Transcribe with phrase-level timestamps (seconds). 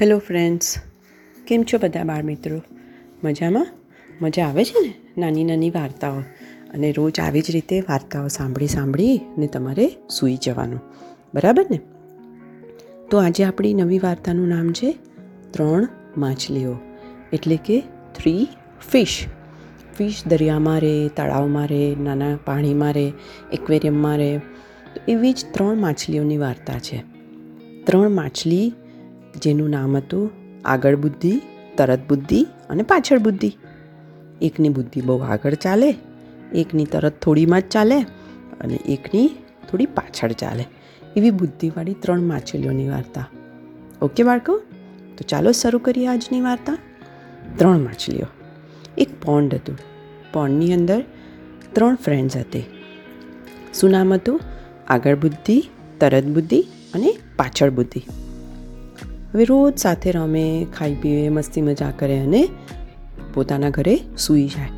[0.00, 0.76] Hello friends
[1.46, 2.60] કેમ છો બધા બાળ મિત્રો?
[3.24, 3.66] મજામાં?
[4.22, 4.94] મજા આવે છે ને?
[5.18, 6.20] નાની નાની વાર્તાઓ.
[6.74, 10.80] અને રોજ આવી જ રીતે વાર્તાઓ સાંભળી સાંભળી ને તમારે સૂઈ જવાનું.
[11.34, 11.80] બરાબર ને?
[13.10, 14.98] તો આજે આપણી નવી વાર્તાનું નામ છે
[15.50, 16.76] ત્રણ માછલીઓ.
[17.32, 17.82] એટલે કે
[18.14, 18.46] થ્રી
[18.90, 19.24] ફિશ
[19.96, 23.12] ફિશ દરિયામાં રહે તળાવમાં રહે નાના પાણીમાં રહે
[23.52, 24.40] એક્વેરિયમમાં રહે
[25.08, 27.04] એવી જ ત્રણ માછલીઓની વાર્તા છે.
[27.84, 28.72] ત્રણ માછલી
[29.36, 30.30] જેનું નામ હતું
[30.64, 31.40] આગળ બુદ્ધિ,
[31.76, 33.56] તરત બુદ્ધિ અને પાછળ બુદ્ધિ.
[34.42, 35.94] એકની બુદ્ધિ બહુ આગળ ચાલે,
[36.54, 38.00] એકની તરત થોડીમાં જ ચાલે
[38.60, 39.28] અને એકની
[39.70, 40.64] થોડી પાછળ ચાલે.
[41.16, 43.28] એવી બુદ્ધિવાળી ત્રણ માછલીઓની વાર્તા.
[44.02, 44.58] ઓકે બાળકો?
[45.18, 46.78] તો ચાલો શરૂ કરીએ આજની વાર્તા.
[47.56, 48.26] ત્રણ માછલીઓ.
[48.98, 49.78] એક પોન્ડ હતું.
[50.32, 51.04] પોન્ડની અંદર
[51.72, 52.64] ત્રણ ફ્રેન્ડ્સ હતી.
[53.74, 54.40] શું નામ હતું?
[54.88, 55.68] આગળ બુદ્ધિ,
[56.00, 56.60] તરત બુદ્ધિ
[56.94, 58.02] અને પાછળ બુદ્ધિ.
[59.32, 62.48] હવે રોજ સાથે રમે, ખાઈ પીવે, મસ્તી મજા કરે અને
[63.34, 64.72] પોતાના ઘરે સૂઈ જાય.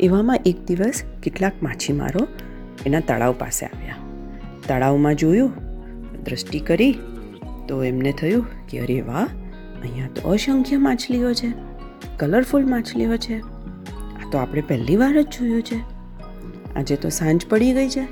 [0.00, 2.26] એવામાં એક દિવસ કેટલાક માછીમારો
[2.86, 3.96] એના તળાવ પાસે આવ્યા.
[4.68, 5.52] તળાવમાં જોયું,
[6.24, 6.94] દ્રષ્ટિ કરી
[7.68, 9.28] તો એમને થયું કે અરે વાહ,
[9.82, 11.52] અહીંયા તો અસંખ્ય માછલીઓ છે
[12.18, 13.40] કલરફુલ માછલીઓ છે.
[14.18, 15.80] આ તો આપણે પહેલી વાર જ જોયું છે.
[16.76, 18.04] આજે તો સાંજ પડી ગઈ છે,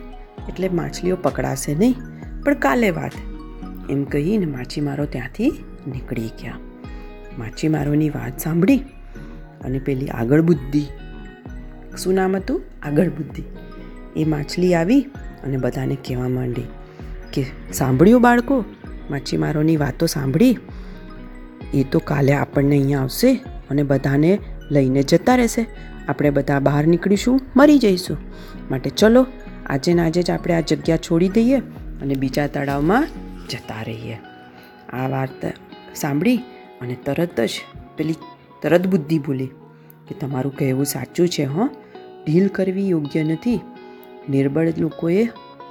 [0.49, 1.95] એટલે માછલીઓ પકડાશે નહીં,
[2.45, 3.13] પણ કાલે વાત.
[3.91, 5.51] એમ કહીને માછીમારો ત્યાંથી
[5.87, 6.53] નીકળી ગયા.
[7.39, 8.79] માછીમારોની વાત સાંભળી
[9.65, 10.83] અને પેલી આગળ બુદ્ધિ.
[11.99, 12.63] શું નામ હતું?
[12.83, 13.43] આગળ બુદ્ધિ.
[14.17, 15.01] એ માછલી આવી
[15.45, 16.63] અને બધાને કહેવા માંડી
[17.33, 18.65] કે, સાંભળ્યું બાળકો?
[19.11, 20.59] માછીમારોની વાતો સાંભળી.
[21.75, 23.35] એ તો કાલે આપણને અહીંયા આવશે
[23.71, 24.39] અને બધાને
[24.71, 25.67] લઈને જતા રહેશે.
[26.09, 28.17] આપણે બધા બહાર નીકળીશું, મરી જઈશું.
[28.71, 29.27] માટે ચલો,
[29.67, 31.57] આજે ને આજે જ આપણે આ જગ્યા છોડી દઈએ
[32.03, 33.09] અને બીજા તળાવમાં
[33.51, 34.19] જતા રહીએ.
[34.93, 35.51] આ વાર્તા
[35.95, 36.37] સાંભળી
[36.81, 37.51] અને તરત જ
[37.97, 38.15] પેલી
[38.63, 39.47] તરત બુદ્ધિ બોલી
[40.09, 41.69] કે તમારું કહેવું સાચું છે, હં.
[42.27, 43.61] ઢીલ કરવી યોગ્ય નથી.
[44.31, 45.25] નિર્બળ લોકોએ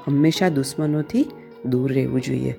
[0.06, 1.26] હંમેશા દુશ્મનોથી
[1.66, 2.56] દૂર રહેવું જોઈએ.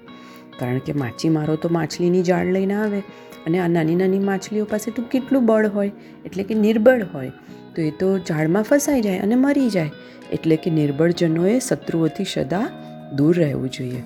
[0.58, 2.98] કારણ કે માછીમારો તો માછલીની જાળ લઈને આવે
[3.46, 5.92] અને આ નાની નાની માછલીઓ પાસે તો કેટલું બળ હોય,
[6.24, 7.32] એટલે કે નિર્બળ હોય,
[7.74, 9.90] તો એ તો જાળમાં ફસાઈ જાય અને મરી જાય,
[10.32, 12.68] એટલે કે નિર્બળજનોએ શત્રુઓથી સદા
[13.16, 14.02] દૂર રહેવું જોઈએ.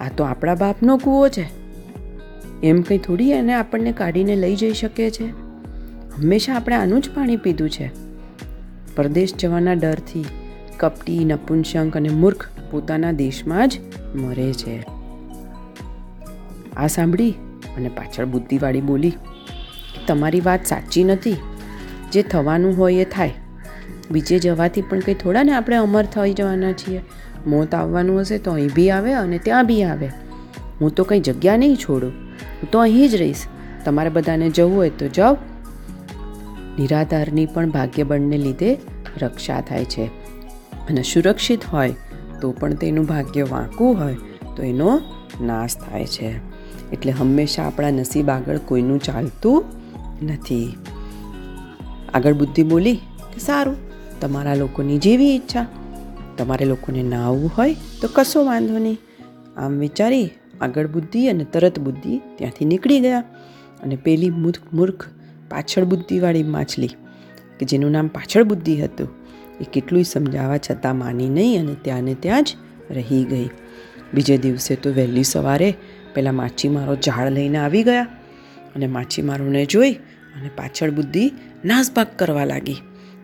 [0.00, 1.46] આ તો આપણા બાપનો કૂવો છે.
[2.62, 5.24] એમ કંઈ થોડી એને આપણને કાઢીને લઈ જઈ શકે છે?
[6.16, 7.90] હંમેશા આપણે આનું જ પાણી પીધું છે.
[8.96, 10.24] પરદેશ જવાના ડરથી
[10.76, 13.80] કપટી, નપુંસક અને મૂર્ખ પોતાના દેશમાં જ
[14.14, 14.86] મરે છે.
[16.76, 17.30] આ સાંભળી
[17.76, 19.12] અને પાછળ બુદ્ધિવાળી બોલી
[20.06, 21.36] તમારી વાત સાચી નથી.
[22.12, 23.32] જે થવાનું હોય એ થાય.
[24.10, 27.00] બીજે જવાથી પણ કંઈ થોડા ને આપણે અમર થઈ જવાના છીએ.
[27.46, 30.06] મોત આવવાનું હશે તો અહીં બી આવે અને ત્યાં બી આવે.
[30.80, 32.12] હું તો કંઈ જગ્યા નહીં છોડું.
[32.42, 33.42] હું તો અહીં જ રહીશ.
[33.84, 35.36] તમારે બધાને જવું હોય તો જાઓ.
[36.78, 38.78] નિરાધારની પણ ભાગ્યબળને લીધે
[39.20, 40.04] રક્ષા થાય છે.
[40.90, 41.94] અને સુરક્ષિત હોય
[42.40, 44.16] તો પણ તેનું ભાગ્ય વાંકું હોય
[44.56, 45.00] તો એનો
[45.40, 46.34] નાશ થાય છે.
[46.92, 49.64] એટલે હંમેશા આપણા નસીબ આગળ કોઈનું ચાલતું
[50.22, 50.76] નથી.
[52.14, 52.94] આગળ બુદ્ધિ બોલી
[53.34, 53.76] કે સારું,
[54.20, 55.66] તમારા લોકોની જેવી ઈચ્છા.
[56.40, 58.98] તમારે લોકોને ના આવવું હોય, તો કશો વાંધો નહીં.
[59.56, 60.26] આમ વિચારી
[60.60, 63.24] આગળ બુદ્ધિ અને તરત બુદ્ધિ ત્યાંથી નીકળી ગયા
[63.82, 65.06] અને પેલી મૂર્ખ મૂર્ખ
[65.50, 66.92] પાછળ બુદ્ધિવાળી માછલી,
[67.58, 69.08] કે જેનું નામ પાછળ બુદ્ધિ હતું,
[69.60, 72.50] એ કેટલું સમજાવવા છતાં માની નહીં અને ત્યાંને ત્યાં જ
[72.90, 73.48] રહી ગઈ.
[74.14, 75.70] બીજે દિવસે તો વહેલી સવારે
[76.14, 78.06] પહેલાં માછીમારો ઝાડ લઈને આવી ગયા
[78.76, 79.94] અને માછીમારોને જોઈ
[80.36, 81.24] અને પાછળ બુદ્ધિ
[81.64, 82.78] નાસભાગ કરવા લાગી.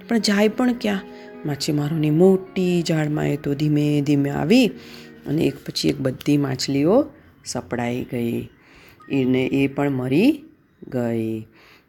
[0.09, 1.01] પણ જાય પણ ક્યાં?
[1.47, 4.67] માછીમારોની મોટી ઝાડમાં એ તો ધીમે ધીમે આવી
[5.27, 7.11] અને એક પછી એક બધી માછલીઓ
[7.45, 8.49] સપડાઈ ગઈ.
[9.13, 10.45] એને એ પણ મરી
[10.89, 11.41] ગઈ.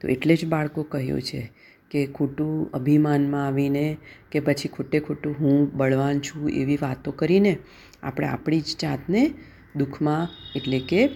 [0.02, 1.52] તો એટલે જ બાળકો કહ્યું છે
[1.92, 3.98] કે ખોટું અભિમાનમાં આવીને
[4.32, 7.58] કે પછી ખોટે ખોટું હું બળવાન છું એવી વાતો કરીને
[8.04, 9.34] આપણે આપણી જ જાતને
[9.76, 11.08] દુઃખમાં એટલે કે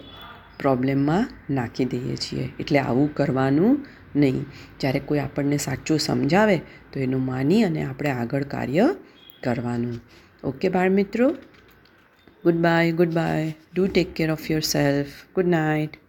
[0.60, 2.50] પ્રોબ્લેમમાં નાખી દઈએ છીએ.
[2.60, 3.86] એટલે આવું કરવાનું
[4.16, 4.46] નહીં.
[4.80, 6.58] જ્યારે કોઈ આપણને સાચું સમજાવે,
[6.94, 8.96] તો એનું માની અને આપણે આગળ કાર્ય
[9.44, 10.00] કરવાનું.
[10.44, 11.36] ઓકે બાળ મિત્રો
[12.44, 16.01] good bye good bye do take care of yourself good night